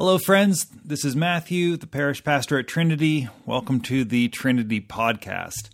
[0.00, 0.64] Hello, friends.
[0.84, 3.26] This is Matthew, the parish pastor at Trinity.
[3.44, 5.70] Welcome to the Trinity podcast.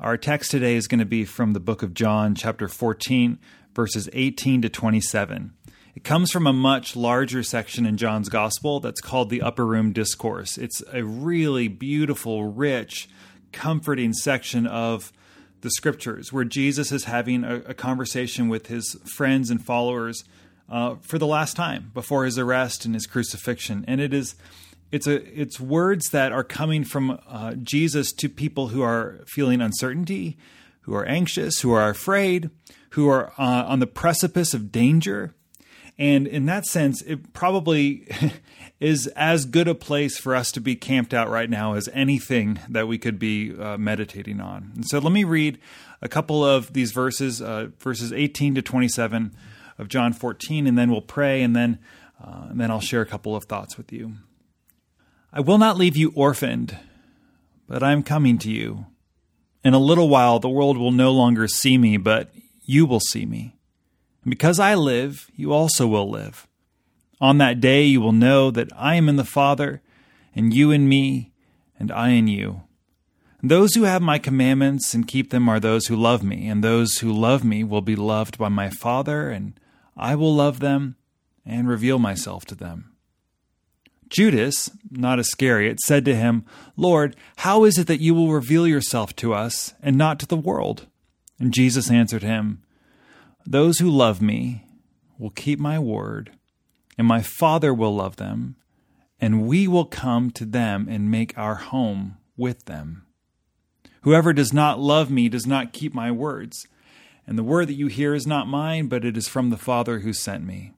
[0.00, 3.38] Our text today is going to be from the book of John, chapter 14,
[3.74, 5.52] verses 18 to 27.
[5.94, 9.92] It comes from a much larger section in John's gospel that's called the Upper Room
[9.92, 10.56] Discourse.
[10.56, 13.10] It's a really beautiful, rich,
[13.52, 15.12] comforting section of
[15.60, 20.24] the scriptures where Jesus is having a, a conversation with his friends and followers
[20.68, 23.84] uh, for the last time before his arrest and his crucifixion.
[23.86, 24.34] And it is
[24.92, 29.60] it's a it's words that are coming from uh, Jesus to people who are feeling
[29.60, 30.36] uncertainty,
[30.82, 32.50] who are anxious, who are afraid,
[32.90, 35.34] who are uh, on the precipice of danger.
[35.98, 38.06] And in that sense, it probably
[38.80, 42.60] is as good a place for us to be camped out right now as anything
[42.68, 44.72] that we could be uh, meditating on.
[44.74, 45.58] And so let me read
[46.02, 49.34] a couple of these verses, uh, verses 18 to 27
[49.78, 51.78] of John 14, and then we'll pray, and then,
[52.22, 54.14] uh, and then I'll share a couple of thoughts with you.
[55.32, 56.78] I will not leave you orphaned,
[57.68, 58.86] but I am coming to you.
[59.64, 62.32] In a little while, the world will no longer see me, but
[62.64, 63.56] you will see me.
[64.24, 66.46] And because I live, you also will live.
[67.20, 69.82] On that day, you will know that I am in the Father,
[70.34, 71.32] and you in me,
[71.78, 72.62] and I in you.
[73.40, 76.62] And Those who have my commandments and keep them are those who love me, and
[76.62, 79.58] those who love me will be loved by my Father, and
[79.96, 80.96] I will love them
[81.44, 82.92] and reveal myself to them.
[84.08, 86.44] Judas, not Iscariot, said to him,
[86.76, 90.36] Lord, how is it that you will reveal yourself to us and not to the
[90.36, 90.86] world?
[91.40, 92.62] And Jesus answered him,
[93.44, 94.64] Those who love me
[95.18, 96.32] will keep my word,
[96.96, 98.56] and my Father will love them,
[99.20, 103.06] and we will come to them and make our home with them.
[104.02, 106.68] Whoever does not love me does not keep my words
[107.26, 110.00] and the word that you hear is not mine, but it is from the Father
[110.00, 110.72] who sent me.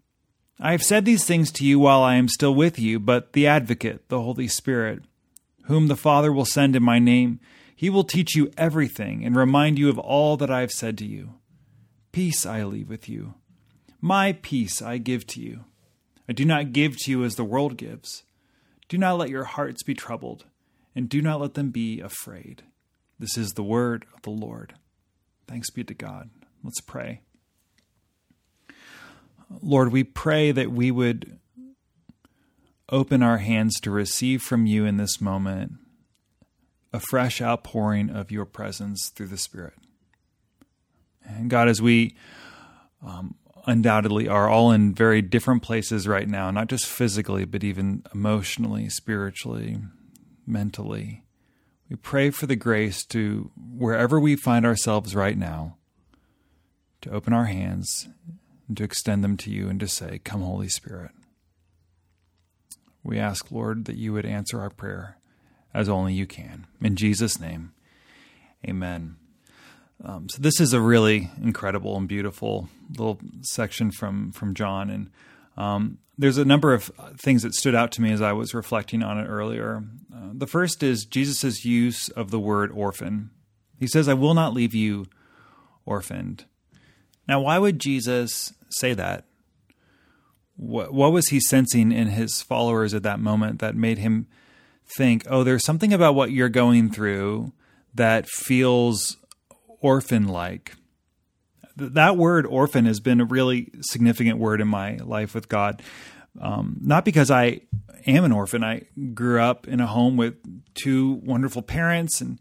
[0.61, 3.47] I have said these things to you while I am still with you, but the
[3.47, 5.03] Advocate, the Holy Spirit,
[5.65, 7.39] whom the Father will send in my name,
[7.77, 11.07] he will teach you everything and remind you of all that I have said to
[11.07, 11.35] you.
[12.11, 13.35] Peace I leave with you.
[14.01, 15.65] My peace I give to you.
[16.29, 18.25] I do not give to you as the world gives.
[18.89, 20.47] Do not let your hearts be troubled,
[20.97, 22.63] and do not let them be afraid.
[23.19, 24.75] This is the word of the Lord.
[25.47, 26.31] Thanks be to God.
[26.63, 27.23] Let's pray.
[29.63, 31.39] Lord, we pray that we would
[32.91, 35.73] open our hands to receive from you in this moment
[36.93, 39.75] a fresh outpouring of your presence through the Spirit.
[41.25, 42.17] And God, as we
[43.07, 43.35] um,
[43.67, 48.89] undoubtedly are all in very different places right now, not just physically, but even emotionally,
[48.89, 49.79] spiritually,
[50.47, 51.25] mentally,
[51.91, 55.78] we pray for the grace to, wherever we find ourselves right now,
[57.03, 58.09] to open our hands
[58.67, 61.13] and to extend them to you and to say, Come, Holy Spirit.
[63.03, 65.17] We ask, Lord, that you would answer our prayer
[65.73, 66.67] as only you can.
[66.81, 67.73] In Jesus' name,
[68.69, 69.17] amen.
[70.05, 75.11] Um, so this is a really incredible and beautiful little section from from John, and
[75.57, 79.03] um, there's a number of things that stood out to me as I was reflecting
[79.03, 79.83] on it earlier.
[80.15, 83.31] Uh, the first is Jesus' use of the word orphan.
[83.81, 85.07] He says, "I will not leave you
[85.85, 86.45] orphaned."
[87.29, 89.25] Now, why would Jesus say that?
[90.57, 94.27] What, what was he sensing in his followers at that moment that made him
[94.87, 97.53] think, oh, there's something about what you're going through
[97.95, 99.19] that feels
[99.81, 100.75] orphan like?
[101.77, 105.81] That word orphan has been a really significant word in my life with God.
[106.41, 107.61] Um, not because I
[108.07, 108.65] am an orphan.
[108.65, 108.83] I
[109.15, 110.35] grew up in a home with
[110.75, 112.41] two wonderful parents and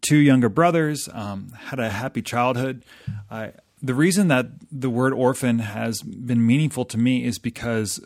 [0.00, 1.08] two younger brothers.
[1.12, 2.84] Um, had a happy childhood.
[3.30, 3.52] I
[3.82, 8.00] the reason that the word orphan has been meaningful to me is because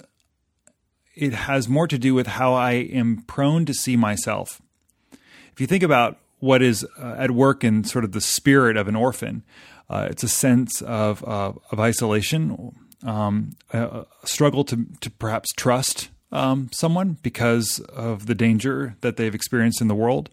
[1.15, 4.61] it has more to do with how I am prone to see myself.
[5.53, 8.89] If you think about what is uh, at work in sort of the spirit of
[8.89, 9.43] an orphan,
[9.89, 12.75] uh, it's a sense of uh, of isolation,
[13.05, 19.17] um, a, a, struggle to to perhaps trust um, someone because of the danger that
[19.17, 20.31] they've experienced in the world.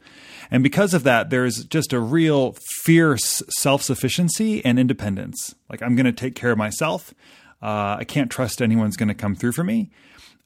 [0.50, 5.54] And because of that, there's just a real fierce self sufficiency and independence.
[5.70, 7.14] Like, I'm going to take care of myself.
[7.62, 9.92] Uh, I can't trust anyone's going to come through for me.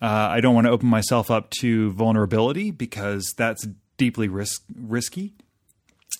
[0.01, 3.67] Uh, I don't want to open myself up to vulnerability because that's
[3.97, 5.33] deeply risk, risky.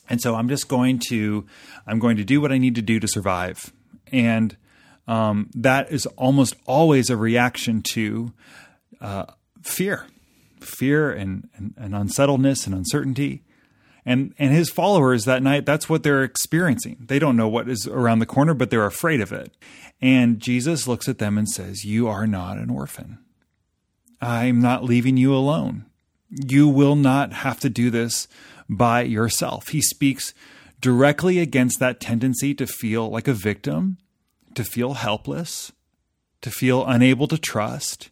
[0.08, 1.46] And so I'm just going to
[1.88, 3.74] I'm going to do what I need to do to survive.
[4.12, 4.56] And
[5.08, 8.32] um, that is almost always a reaction to
[9.04, 9.26] uh,
[9.62, 10.08] fear,
[10.60, 13.44] fear and, and, and unsettledness and uncertainty.
[14.06, 16.98] And and his followers that night, that's what they're experiencing.
[17.00, 19.56] They don't know what is around the corner, but they're afraid of it.
[20.02, 23.20] And Jesus looks at them and says, "You are not an orphan."
[24.20, 25.86] I'm not leaving you alone.
[26.30, 28.28] You will not have to do this
[28.70, 29.70] by yourself.
[29.70, 30.34] He speaks
[30.82, 33.98] directly against that tendency to feel like a victim,
[34.56, 35.72] to feel helpless,
[36.42, 38.10] to feel unable to trust.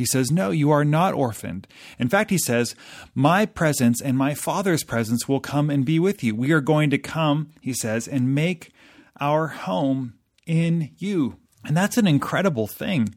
[0.00, 1.68] He says, No, you are not orphaned.
[1.98, 2.74] In fact, he says,
[3.14, 6.34] My presence and my Father's presence will come and be with you.
[6.34, 8.72] We are going to come, he says, and make
[9.20, 10.14] our home
[10.46, 11.36] in you.
[11.66, 13.14] And that's an incredible thing.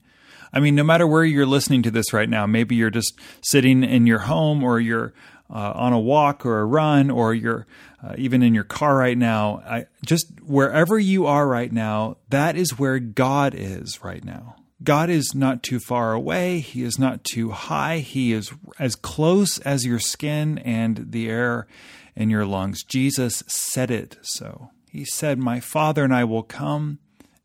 [0.52, 3.82] I mean, no matter where you're listening to this right now, maybe you're just sitting
[3.86, 5.14] in your home or you're
[5.50, 7.66] uh, on a walk or a run or you're
[8.04, 9.64] uh, even in your car right now.
[9.66, 14.58] I, just wherever you are right now, that is where God is right now.
[14.84, 16.60] God is not too far away.
[16.60, 18.00] He is not too high.
[18.00, 21.68] He is as close as your skin and the air
[22.16, 22.84] in your lungs.
[22.84, 24.72] Jesus said it so.
[24.92, 27.00] He said, My Father and I will come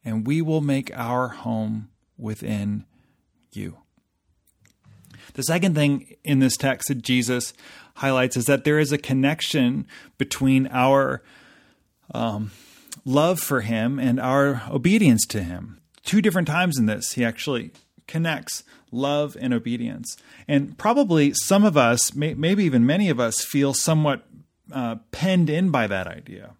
[0.04, 2.84] and we will make our home within
[3.52, 3.78] you.
[5.34, 7.52] The second thing in this text that Jesus
[7.96, 9.86] highlights is that there is a connection
[10.16, 11.22] between our
[12.14, 12.50] um,
[13.04, 15.80] love for Him and our obedience to Him.
[16.08, 17.70] Two different times in this, He actually
[18.06, 20.16] connects love and obedience.
[20.48, 24.24] And probably some of us, may, maybe even many of us, feel somewhat
[24.72, 26.54] uh, penned in by that idea.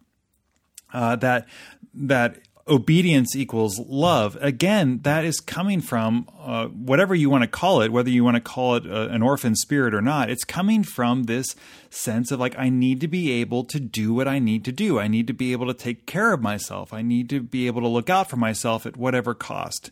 [0.93, 1.49] Uh, that
[1.95, 4.37] that obedience equals love.
[4.41, 8.37] Again, that is coming from uh, whatever you want to call it, whether you want
[8.37, 10.31] to call it uh, an orphan spirit or not.
[10.31, 11.57] It's coming from this
[11.91, 14.99] sense of like, I need to be able to do what I need to do.
[14.99, 16.93] I need to be able to take care of myself.
[16.93, 19.91] I need to be able to look out for myself at whatever cost.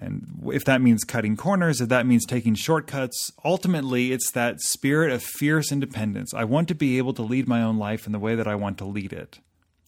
[0.00, 5.12] And if that means cutting corners, if that means taking shortcuts, ultimately it's that spirit
[5.12, 6.32] of fierce independence.
[6.32, 8.54] I want to be able to lead my own life in the way that I
[8.54, 9.38] want to lead it.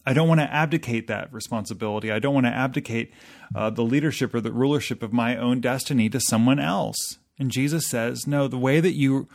[0.06, 2.12] I don't want to abdicate that responsibility.
[2.12, 3.12] I don't want to abdicate
[3.54, 7.18] uh, the leadership or the rulership of my own destiny to someone else.
[7.38, 9.28] And Jesus says, no, the way that you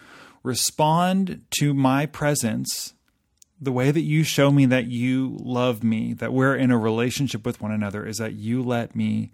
[0.44, 2.94] respond to my presence,
[3.60, 7.46] the way that you show me that you love me, that we're in a relationship
[7.46, 9.32] with one another, is that you let me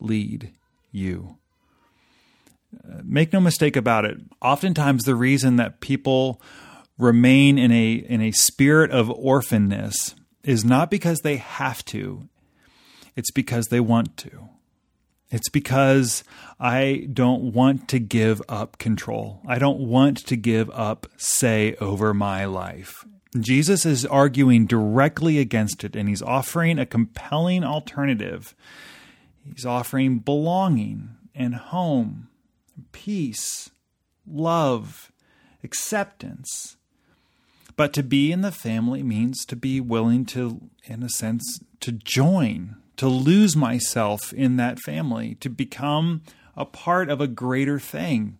[0.00, 0.50] lead
[0.90, 1.36] you.
[3.02, 4.18] Make no mistake about it.
[4.42, 6.40] Oftentimes, the reason that people
[6.98, 12.28] remain in a in a spirit of orphanness is not because they have to,
[13.16, 14.48] it's because they want to.
[15.30, 16.24] It's because
[16.58, 19.42] I don't want to give up control.
[19.46, 23.04] I don't want to give up say over my life.
[23.38, 28.54] Jesus is arguing directly against it, and he's offering a compelling alternative.
[29.44, 32.28] He's offering belonging and home,
[32.92, 33.70] peace,
[34.26, 35.12] love,
[35.62, 36.77] acceptance,
[37.78, 41.92] but to be in the family means to be willing to, in a sense, to
[41.92, 46.22] join, to lose myself in that family, to become
[46.56, 48.36] a part of a greater thing,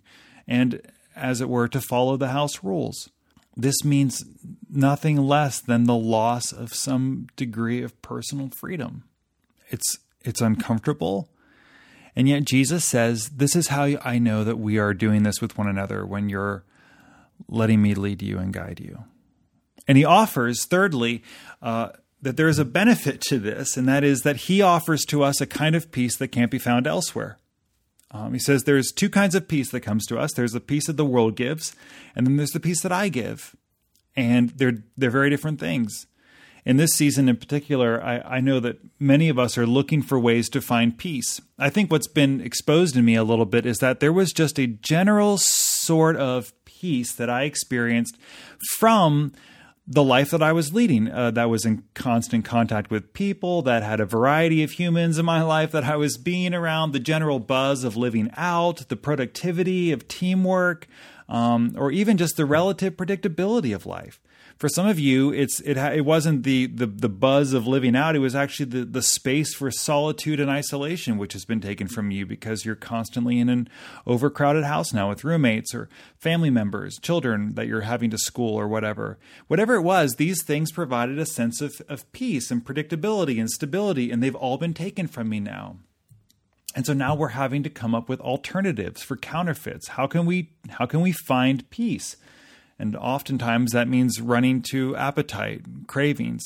[0.49, 0.83] and
[1.15, 3.11] as it were, to follow the house rules.
[3.57, 4.25] This means
[4.69, 9.05] nothing less than the loss of some degree of personal freedom.
[9.69, 11.29] It's it's uncomfortable.
[12.17, 15.57] And yet Jesus says, This is how I know that we are doing this with
[15.57, 16.65] one another when you're
[17.47, 19.05] letting me lead you and guide you.
[19.87, 21.23] And he offers, thirdly,
[21.63, 21.91] uh,
[22.21, 25.41] that there is a benefit to this, and that is that he offers to us
[25.41, 27.39] a kind of peace that can't be found elsewhere.
[28.11, 30.33] Um, he says there's two kinds of peace that comes to us.
[30.33, 31.77] There's the peace that the world gives,
[32.17, 33.55] and then there's the peace that I give,
[34.17, 36.07] and they're they're very different things.
[36.65, 40.19] In this season in particular, I, I know that many of us are looking for
[40.19, 41.41] ways to find peace.
[41.59, 44.59] I think what's been exposed in me a little bit is that there was just
[44.59, 48.19] a general sort of peace that I experienced
[48.79, 49.33] from
[49.91, 53.83] the life that I was leading, uh, that was in constant contact with people, that
[53.83, 57.41] had a variety of humans in my life, that I was being around, the general
[57.41, 60.87] buzz of living out, the productivity of teamwork,
[61.27, 64.21] um, or even just the relative predictability of life
[64.59, 68.17] for some of you, it's it it wasn't the the the buzz of living out.
[68.17, 72.11] It was actually the the space for solitude and isolation, which has been taken from
[72.11, 73.69] you because you're constantly in an
[74.05, 75.89] overcrowded house now with roommates or
[76.19, 79.17] family members, children that you're having to school or whatever.
[79.47, 84.11] Whatever it was, these things provided a sense of of peace and predictability and stability,
[84.11, 85.77] and they've all been taken from me now.
[86.75, 89.89] And so now we're having to come up with alternatives for counterfeits.
[89.89, 92.17] How can we how can we find peace?
[92.79, 96.45] And oftentimes that means running to appetite, cravings,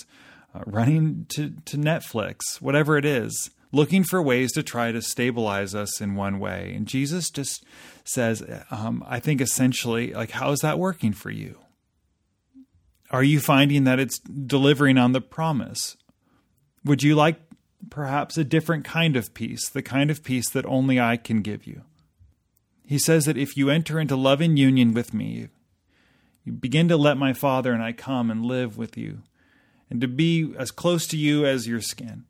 [0.54, 5.74] uh, running to, to Netflix, whatever it is, looking for ways to try to stabilize
[5.74, 6.72] us in one way.
[6.74, 7.64] And Jesus just
[8.04, 11.58] says, um, I think essentially, like, how is that working for you?
[13.10, 15.96] Are you finding that it's delivering on the promise?
[16.84, 17.38] Would you like
[17.90, 21.66] perhaps a different kind of peace, the kind of peace that only I can give
[21.66, 21.82] you?
[22.86, 25.48] He says that if you enter into loving union with me,
[26.50, 29.22] begin to let my Father and I come and live with you,
[29.88, 32.24] and to be as close to you as your skin.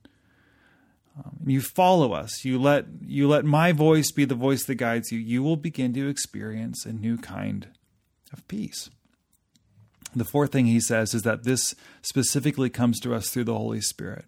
[1.16, 2.44] Um, you follow us.
[2.44, 5.18] You let you let my voice be the voice that guides you.
[5.18, 7.68] You will begin to experience a new kind
[8.32, 8.90] of peace.
[10.14, 13.80] The fourth thing he says is that this specifically comes to us through the Holy
[13.80, 14.26] Spirit.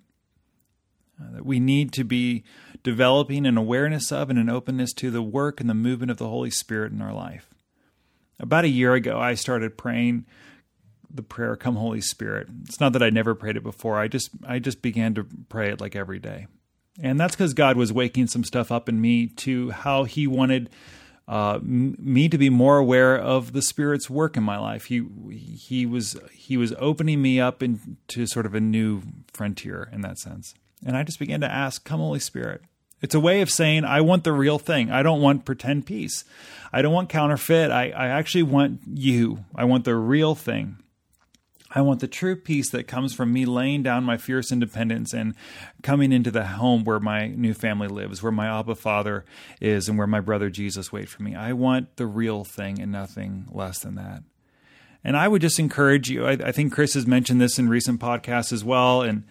[1.21, 2.43] Uh, that we need to be
[2.83, 6.29] developing an awareness of and an openness to the work and the movement of the
[6.29, 7.54] Holy Spirit in our life.
[8.41, 10.27] About a year ago, I started praying
[11.11, 13.99] the prayer "Come, Holy Spirit." It's not that I never prayed it before.
[13.99, 16.47] I just I just began to pray it like every day,
[17.01, 20.71] and that's because God was waking some stuff up in me to how He wanted
[21.27, 24.87] uh, me to be more aware of the Spirit's work in my life.
[24.87, 30.03] He he was he was opening me up into sort of a new frontier in
[30.03, 30.55] that sense.
[30.85, 32.63] And I just began to ask, Come, Holy Spirit.
[33.05, 34.91] It's a way of saying, I want the real thing.
[34.91, 36.25] I don't want pretend peace.
[36.73, 37.71] I don't want counterfeit.
[37.71, 39.45] I, I actually want you.
[39.55, 40.79] I want the real thing.
[41.71, 45.35] I want the true peace that comes from me laying down my fierce independence and
[45.83, 49.27] coming into the home where my new family lives, where my Abba Father
[49.61, 51.35] is, and where my brother Jesus waits for me.
[51.35, 54.23] I want the real thing and nothing less than that.
[55.05, 56.25] And I would just encourage you.
[56.25, 59.25] I, I think Chris has mentioned this in recent podcasts as well, and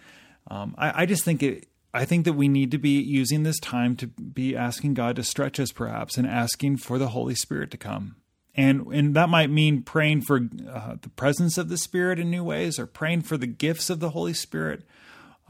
[0.48, 1.66] um, I, I just think it.
[1.94, 5.22] I think that we need to be using this time to be asking God to
[5.22, 8.16] stretch us, perhaps, and asking for the Holy Spirit to come.
[8.56, 12.42] And and that might mean praying for uh, the presence of the Spirit in new
[12.42, 14.82] ways, or praying for the gifts of the Holy Spirit.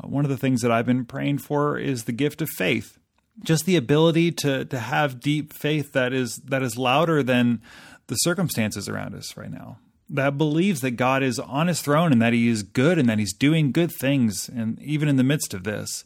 [0.02, 2.98] Uh, one of the things that I've been praying for is the gift of faith,
[3.42, 7.62] just the ability to to have deep faith that is that is louder than
[8.06, 9.78] the circumstances around us right now
[10.10, 13.18] that believes that God is on his throne and that he is good and that
[13.18, 16.04] he's doing good things, and even in the midst of this.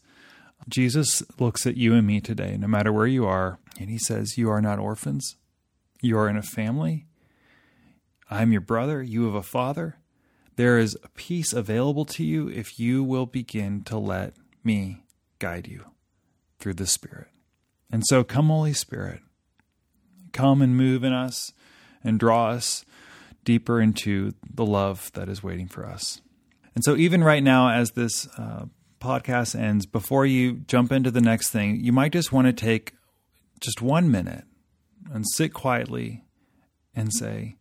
[0.68, 4.37] Jesus looks at you and me today, no matter where you are, and he says,
[4.37, 5.37] You are not orphans.
[6.00, 7.06] You are in a family.
[8.30, 9.02] I'm your brother.
[9.02, 9.96] You have a father.
[10.56, 15.04] There is peace available to you if you will begin to let me
[15.38, 15.84] guide you
[16.58, 17.28] through the Spirit.
[17.90, 19.20] And so, come, Holy Spirit,
[20.32, 21.52] come and move in us
[22.04, 22.84] and draw us
[23.44, 26.20] deeper into the love that is waiting for us.
[26.75, 28.66] And so, even right now, as this uh,
[29.00, 32.95] podcast ends, before you jump into the next thing, you might just want to take
[33.61, 34.45] just one minute
[35.12, 36.25] and sit quietly
[36.95, 37.57] and say,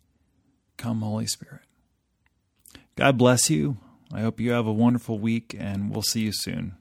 [0.77, 1.62] Come, Holy Spirit.
[2.96, 3.77] God bless you.
[4.12, 6.77] I hope you have a wonderful week, and we'll see you soon.